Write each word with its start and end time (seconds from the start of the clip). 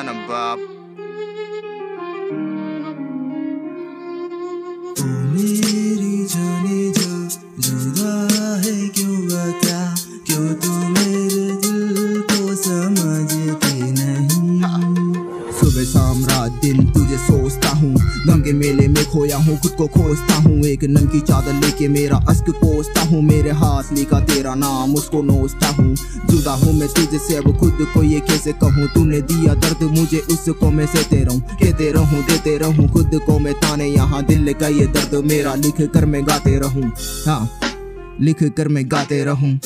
जाना 0.00 0.12
बाप 0.28 0.69
शाम 15.90 16.24
रात 16.24 16.50
दिन 16.52 16.86
तुझे 16.92 17.16
सोचता 17.16 17.68
हूँ। 17.68 17.94
के 18.42 18.52
मेले 18.52 18.88
में 18.88 19.04
खोया 19.04 19.36
हूँ, 19.36 19.58
खुद 19.58 19.72
को 19.72 19.86
खोजता 19.86 20.34
हूँ। 20.34 20.64
एक 20.64 20.84
नम 20.84 21.06
चादर 21.20 21.52
लेके 21.52 21.88
मेरा 21.88 22.16
अस्क 22.28 22.50
पोसता 22.50 23.00
हूँ। 23.00 23.22
मेरे 23.22 23.50
हाथ 23.50 23.92
लिखा 23.92 24.20
तेरा 24.20 24.54
नाम, 24.54 24.94
उसको 24.94 25.22
नोचता 25.22 25.68
हूँ। 25.68 25.94
जुदा 26.30 26.52
हूँ 26.52 26.72
मैं 26.74 26.88
तुझे 26.88 27.18
से 27.18 27.36
अब 27.36 27.58
खुद 27.58 27.78
को 27.94 28.02
ये 28.02 28.20
कैसे 28.20 28.52
कहूँ? 28.52 28.88
तूने 28.94 29.20
दिया 29.20 29.54
दर्द 29.54 29.82
मुझे, 29.98 30.18
उसको 30.18 30.70
मैं 30.70 30.86
सहते 30.86 31.24
रहूँ। 31.24 31.40
कहते 31.40 31.90
रहूँ, 31.92 32.22
देते 32.22 32.58
रहूँ, 32.58 32.88
खुद 32.88 33.20
को 33.26 33.38
मैं 33.38 33.54
ताने 33.54 33.86
यहाँ। 33.86 34.24
दिल 34.24 34.52
का 34.52 34.68
ये 34.68 34.86
दर्द 34.86 35.14
मेरा, 35.24 35.54
लिख 35.54 35.80
कर 35.80 36.06
मैं 36.06 36.26
गाते 36.26 36.58
रहूँ। 36.58 36.92
हाँ 37.26 37.50
लिख 38.20 38.42
कर 38.42 38.68
मैं 38.68 38.90
गाते 38.90 39.24
रहूँ। 39.24 39.60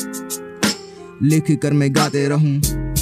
लिख 1.23 1.51
कर 1.63 1.73
मैं 1.73 1.95
गाते 1.95 2.29
रहूँ। 2.29 2.94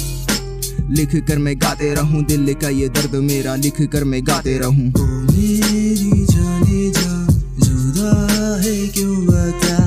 लिख 0.89 1.15
कर 1.27 1.37
मैं 1.37 1.55
गाते 1.57 1.93
रहूँ, 1.93 2.23
दिल 2.25 2.53
का 2.53 2.69
ये 2.69 2.87
दर्द 2.89 3.15
मेरा 3.15 3.55
लिख 3.55 3.81
कर 3.91 4.03
मैं 4.03 4.21
गाते 4.27 4.57
रहूँ। 4.57 4.87
ओ 4.91 5.05
मेरी 5.31 6.25
जाने 6.25 6.89
जा, 6.91 7.27
जुदा 7.59 8.61
है 8.63 8.87
क्यों 8.87 9.25
बता 9.25 9.82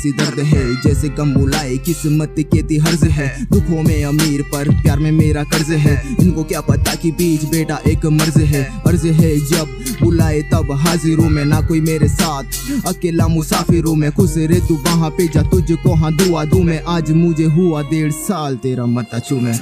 ऐसी 0.00 0.10
दर्द 0.12 0.38
है। 0.46 0.62
जैसे 0.82 1.08
कम 1.08 1.32
बुलाए 1.34 1.76
किस्मत 1.76 2.34
के 2.52 2.62
ती 2.62 2.76
हर्ज 2.78 3.02
है। 3.10 3.26
दुखों 3.44 3.82
में 3.82 4.04
अमीर 4.04 4.42
पर 4.42 4.68
प्यार 4.72 4.98
में 4.98 5.10
मेरा 5.12 5.42
कर्ज 5.44 5.70
है। 5.78 5.94
इनको 6.20 6.44
क्या 6.44 6.60
पता 6.60 6.94
कि 6.94 7.10
बीच 7.10 7.44
बेटा 7.44 7.78
एक 7.86 8.06
मर्ज 8.12 8.38
है। 8.44 8.62
अर्ज़ 8.86 9.06
है 9.10 9.34
जब 9.40 9.76
बुलाए 10.02 10.40
तब 10.52 10.72
हाजिर 10.78 11.18
हूँ 11.18 11.28
मैं 11.30 11.44
ना 11.44 11.60
कोई 11.60 11.80
मेरे 11.80 12.08
साथ। 12.08 12.86
अकेला 12.86 13.26
मुसाफिर 13.28 13.84
हूँ 13.84 13.96
मैं 13.96 14.12
खुश 14.12 14.36
रे, 14.36 14.60
तू 14.68 14.76
वहाँ 14.86 15.10
पे 15.10 15.28
जा। 15.28 15.42
तुझको 15.42 15.94
हाँ 15.94 16.16
दुआ 16.16 16.44
दूँ 16.44 16.62
मैं। 16.62 16.82
आज 16.88 17.10
मुझे 17.12 17.44
हुआ 17.50 17.82
डेढ़ 17.82 18.10
साल, 18.12 18.56
तेरा 18.56 18.86
मत 18.86 19.22
छू 19.28 19.40
मैं। 19.40 19.58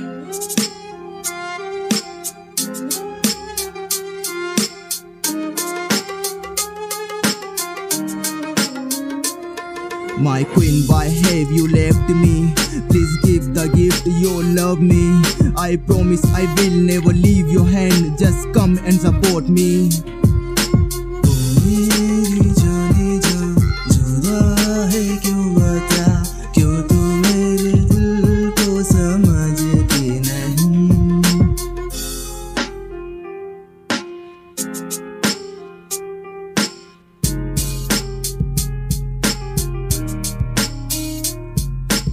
My 10.20 10.42
queen, 10.42 10.84
why 10.86 11.04
have 11.06 11.50
you 11.52 11.68
left 11.68 12.08
me? 12.10 12.52
Please 12.90 13.16
give 13.22 13.54
the 13.54 13.70
gift, 13.74 14.04
you 14.04 14.42
love 14.42 14.80
me. 14.80 15.22
I 15.56 15.76
promise 15.86 16.24
I 16.34 16.42
will 16.56 16.72
never 16.72 17.12
leave 17.12 17.48
your 17.50 17.66
hand. 17.66 18.18
Just 18.18 18.52
come 18.52 18.78
and 18.78 18.94
support 18.94 19.48
me. 19.48 19.90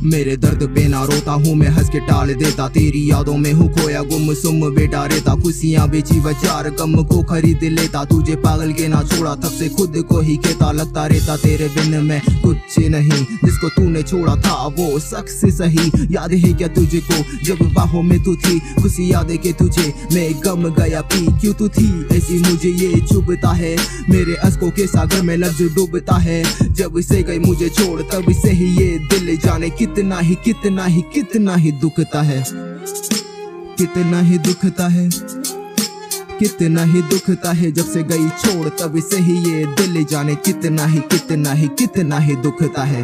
मेरे 0.05 0.35
दर्द 0.37 0.63
पे 0.75 0.88
ना 0.88 1.03
रोता 1.03 1.31
हूँ, 1.31 1.53
मैं 1.55 1.67
हंस 1.67 1.89
के 1.89 1.99
टाल 1.99 2.33
देता। 2.33 2.67
तेरी 2.69 2.99
यादों 3.11 3.35
में 3.38 3.51
हूँ 3.53 3.67
खोया 3.73 4.01
गुम 4.03 4.33
सुम 4.33 4.59
बेटा 4.75 5.05
रहता 5.05 5.35
खुशियाँ 5.35 5.88
बेची 5.89 6.19
बचार, 6.19 6.69
गम 6.71 6.93
को 7.03 7.21
खरीद 7.23 7.63
लेता। 7.71 8.03
तुझे 8.05 8.35
पागल 8.35 8.71
के 8.73 8.88
ना 8.88 9.01
छोड़ा, 9.03 9.33
तब 9.35 9.51
से 9.51 9.69
खुद 9.69 9.97
को 10.09 10.19
ही 10.19 10.35
कहता 10.38 10.71
लगता 10.71 11.05
रहता 11.05 11.38
तेरे 11.38 11.67
बिन 11.67 12.03
में 12.03 12.21
कुछ 12.44 12.77
नहीं, 12.79 13.25
जिसको 13.45 13.69
तूने 13.69 14.03
छोड़ा 14.03 14.35
था, 14.35 14.55
वो 14.67 14.99
शख्स 14.99 15.39
सही। 15.57 15.91
याद 16.11 16.33
है 16.33 16.53
क्या 16.53 16.67
तुझे 16.67 16.99
को 17.01 17.21
जब 17.45 17.63
बाहों 17.73 18.01
में 18.03 18.23
तू 18.23 18.35
थी? 18.35 18.59
खुशी 18.81 19.11
याद 19.11 19.31
के 19.44 19.53
तुझे 19.53 19.94
मैं 20.13 20.29
गम 20.45 20.69
गया, 20.75 21.01
पी 21.01 21.25
क्यों 21.41 21.53
तू 21.53 21.67
थी? 21.69 21.88
ऐसी 22.17 22.39
मुझे 22.41 22.69
ये 22.69 23.01
चुभता 23.03 23.51
है। 23.53 23.75
मेरे 24.09 24.35
अस्कों 24.44 24.69
के 24.71 24.88
सागर 24.88 25.21
में 25.21 25.35
लफ्ज 25.38 25.61
डूबता 25.75 26.17
है। 26.17 26.44
जब 26.73 26.99
से 27.01 27.21
गई 27.23 27.39
मुझे 27.39 27.69
छोड़, 27.69 28.01
तब 28.03 28.31
से 28.33 28.51
ही 28.51 28.69
ये 28.75 28.97
दिल 29.25 29.38
जाने, 29.38 29.69
कितना 29.69 30.19
ही 30.19 30.36
कितना 30.36 30.86
ही 30.86 31.02
कितना 31.02 31.56
ही 31.56 31.72
दुखता 31.72 32.22
है। 32.22 32.46
कितना 33.78 34.19
ही 34.19 34.38
दुखता 34.38 34.88
है। 34.88 35.09
कितना 36.40 36.84
ही 36.84 37.02
दुखता 37.02 37.52
है 37.52 37.72
जब 37.72 37.86
से 37.86 38.03
गई 38.03 38.30
छोड़, 38.30 38.69
तब 38.69 39.00
से 39.00 39.18
ही 39.18 39.38
ये 39.38 39.66
दिल 39.66 40.06
जाने, 40.06 40.36
कितना 40.36 40.86
ही 40.86 41.00
कितना 41.00 41.52
ही 41.52 41.68
कितना 41.68 42.19
ही 42.19 42.36
दुखता 42.36 42.84
है। 42.84 43.03